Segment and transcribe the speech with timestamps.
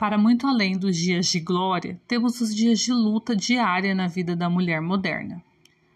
[0.00, 4.34] Para muito além dos dias de glória, temos os dias de luta diária na vida
[4.34, 5.44] da mulher moderna.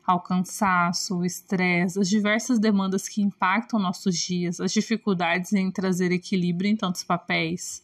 [0.06, 6.12] Ao cansaço, o estresse, as diversas demandas que impactam nossos dias, as dificuldades em trazer
[6.12, 7.82] equilíbrio em tantos papéis.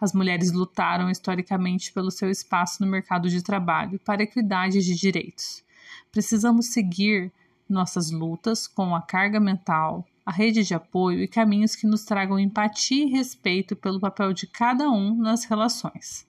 [0.00, 5.64] As mulheres lutaram historicamente pelo seu espaço no mercado de trabalho, para equidade de direitos.
[6.12, 7.32] Precisamos seguir
[7.68, 12.36] nossas lutas com a carga mental, a rede de apoio e caminhos que nos tragam
[12.36, 16.26] empatia e respeito pelo papel de cada um nas relações.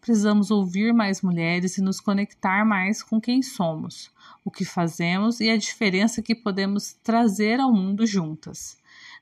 [0.00, 4.10] Precisamos ouvir mais mulheres e nos conectar mais com quem somos,
[4.42, 8.78] o que fazemos e a diferença que podemos trazer ao mundo juntas.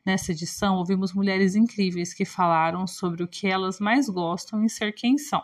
[0.06, 4.92] Nessa edição, ouvimos mulheres incríveis que falaram sobre o que elas mais gostam em ser
[4.92, 5.42] quem são.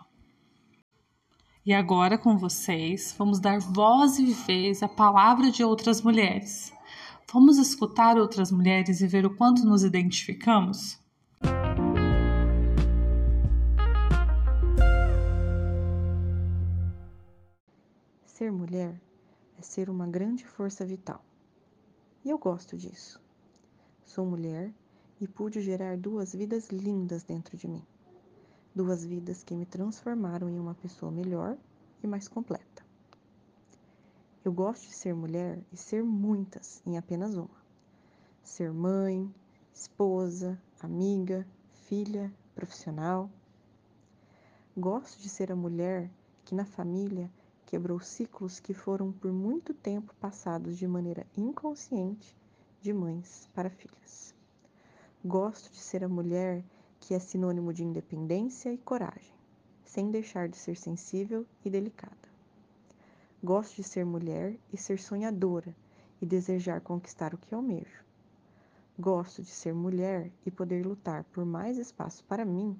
[1.66, 6.72] E agora, com vocês, vamos dar voz e vez à palavra de outras mulheres.
[7.32, 10.98] Vamos escutar outras mulheres e ver o quanto nos identificamos?
[18.26, 19.00] Ser mulher
[19.56, 21.24] é ser uma grande força vital.
[22.24, 23.20] E eu gosto disso.
[24.04, 24.72] Sou mulher
[25.20, 27.84] e pude gerar duas vidas lindas dentro de mim.
[28.74, 31.56] Duas vidas que me transformaram em uma pessoa melhor
[32.02, 32.89] e mais completa.
[34.42, 37.60] Eu gosto de ser mulher e ser muitas em apenas uma.
[38.42, 39.30] Ser mãe,
[39.70, 41.46] esposa, amiga,
[41.86, 43.30] filha, profissional.
[44.74, 46.10] Gosto de ser a mulher
[46.42, 47.30] que na família
[47.66, 52.34] quebrou ciclos que foram por muito tempo passados de maneira inconsciente
[52.80, 54.34] de mães para filhas.
[55.22, 56.64] Gosto de ser a mulher
[56.98, 59.34] que é sinônimo de independência e coragem,
[59.84, 62.19] sem deixar de ser sensível e delicada.
[63.42, 65.74] Gosto de ser mulher e ser sonhadora
[66.20, 68.04] e desejar conquistar o que almejo.
[68.98, 72.78] Gosto de ser mulher e poder lutar por mais espaço para mim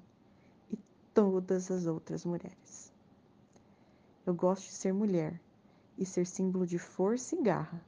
[0.71, 0.77] e
[1.15, 2.93] todas as outras mulheres.
[4.23, 5.41] Eu gosto de ser mulher
[5.97, 7.83] e ser símbolo de força e garra,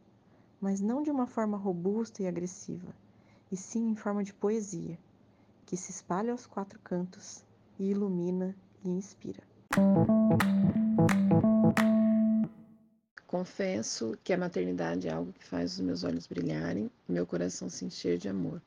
[0.60, 2.92] mas não de uma forma robusta e agressiva,
[3.52, 4.98] e sim em forma de poesia,
[5.64, 7.46] que se espalha aos quatro cantos
[7.78, 9.44] e ilumina e inspira.
[13.34, 17.68] Confesso que a maternidade é algo que faz os meus olhos brilharem e meu coração
[17.68, 18.62] se encher de amor.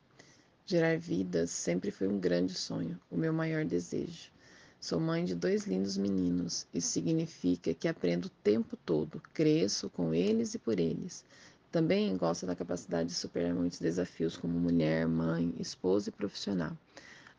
[0.65, 4.29] Gerar vidas sempre foi um grande sonho, o meu maior desejo.
[4.77, 6.67] Sou mãe de dois lindos meninos.
[6.73, 11.23] Isso significa que aprendo o tempo todo, cresço com eles e por eles.
[11.71, 16.77] Também gosto da capacidade de superar muitos desafios como mulher, mãe, esposa e profissional.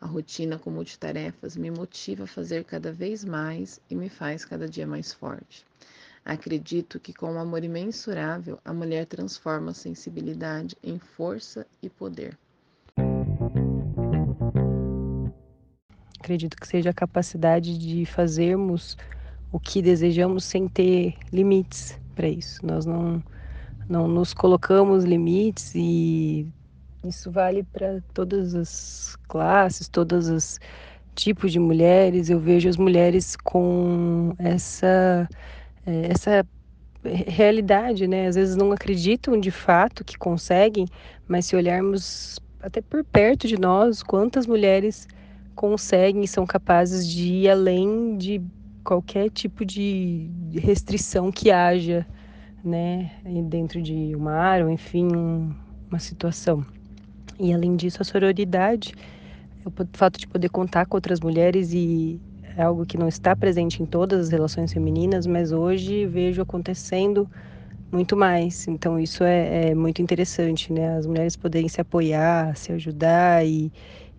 [0.01, 4.67] A rotina com multitarefas me motiva a fazer cada vez mais e me faz cada
[4.67, 5.67] dia mais forte.
[6.29, 12.37] Acredito que com um amor imensurável, a mulher transforma a sensibilidade em força e poder.
[16.21, 18.95] Acredito que seja a capacidade de fazermos
[19.51, 22.61] o que desejamos sem ter limites para isso.
[22.63, 23.23] Nós não,
[23.89, 26.47] não nos colocamos limites e
[27.03, 30.61] isso vale para todas as classes, todos os
[31.15, 32.29] tipos de mulheres.
[32.29, 35.27] Eu vejo as mulheres com essa
[36.11, 36.47] essa
[37.05, 38.27] realidade, né?
[38.27, 40.87] Às vezes não acreditam de fato que conseguem,
[41.27, 45.07] mas se olharmos até por perto de nós, quantas mulheres
[45.55, 48.41] conseguem e são capazes de ir além de
[48.85, 52.07] qualquer tipo de restrição que haja,
[52.65, 53.13] né,
[53.45, 55.09] dentro de uma área, ou enfim,
[55.89, 56.65] uma situação.
[57.39, 58.95] E além disso, a sororidade,
[59.65, 62.21] o fato de poder contar com outras mulheres e
[62.59, 67.31] é algo que não está presente em todas as relações femininas, mas hoje vejo acontecendo
[67.93, 68.67] muito mais.
[68.67, 70.97] Então isso é, é muito interessante, né?
[70.97, 73.73] As mulheres poderem se apoiar, se ajudar e,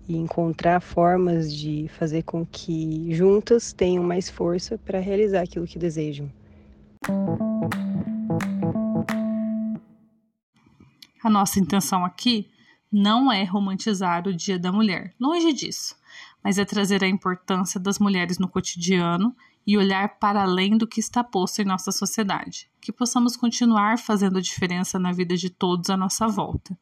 [0.07, 5.77] e encontrar formas de fazer com que juntas tenham mais força para realizar aquilo que
[5.77, 6.31] desejam.
[11.21, 12.47] A nossa intenção aqui
[12.89, 15.99] não é romantizar o Dia da Mulher, longe disso
[16.43, 20.99] mas é trazer a importância das mulheres no cotidiano e olhar para além do que
[20.99, 25.97] está posto em nossa sociedade, que possamos continuar fazendo diferença na vida de todos à
[25.97, 26.77] nossa volta.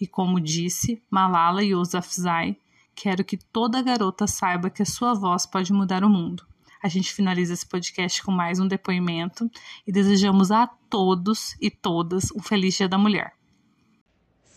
[0.00, 2.58] E como disse Malala Yousafzai,
[2.94, 6.46] quero que toda garota saiba que a sua voz pode mudar o mundo.
[6.82, 9.50] A gente finaliza esse podcast com mais um depoimento
[9.86, 13.35] e desejamos a todos e todas um feliz Dia da Mulher.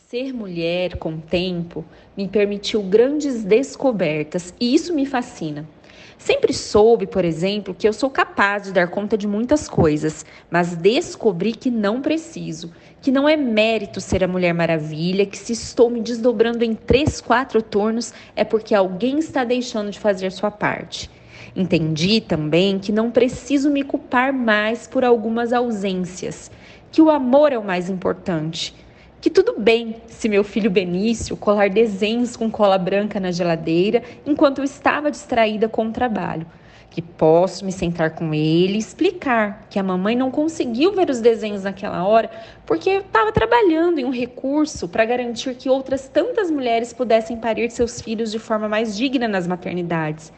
[0.10, 1.86] Ser mulher com tempo
[2.18, 5.70] me permitiu grandes descobertas e isso me fascina.
[6.18, 10.76] Sempre soube, por exemplo, que eu sou capaz de dar conta de muitas coisas, mas
[10.76, 12.74] descobri que não preciso,
[13.04, 17.22] que não é mérito ser a Mulher Maravilha, que se estou me desdobrando em três,
[17.22, 21.08] quatro turnos é porque alguém está deixando de fazer sua parte.
[21.56, 26.50] Entendi também que não preciso me culpar mais por algumas ausências,
[26.92, 28.74] que o amor é o mais importante.
[29.22, 34.60] Que tudo bem se meu filho Benício colar desenhos com cola branca na geladeira enquanto
[34.60, 36.48] eu estava distraída com o trabalho.
[36.90, 41.20] Que posso me sentar com ele e explicar que a mamãe não conseguiu ver os
[41.20, 42.32] desenhos naquela hora
[42.66, 48.02] porque estava trabalhando em um recurso para garantir que outras tantas mulheres pudessem parir seus
[48.02, 50.32] filhos de forma mais digna nas maternidades.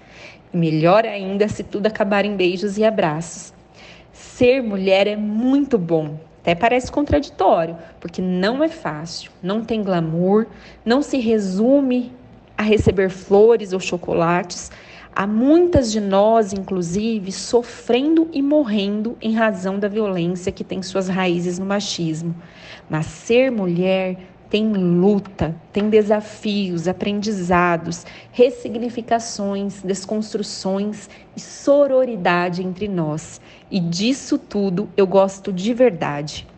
[0.52, 3.54] E melhor ainda se tudo acabar em beijos e abraços.
[4.12, 6.31] Ser mulher é muito bom.
[6.42, 10.48] Até parece contraditório, porque não é fácil, não tem glamour,
[10.84, 12.12] não se resume
[12.58, 14.72] a receber flores ou chocolates.
[15.16, 21.08] Há muitas de nós, inclusive, sofrendo e morrendo em razão da violência que tem suas
[21.08, 22.36] raízes no machismo.
[22.90, 24.18] Mas ser mulher
[24.52, 33.40] tem luta, tem desafios, aprendizados, ressignificações, desconstruções e sororidade entre nós.
[33.72, 36.51] E disso tudo eu gosto de verdade.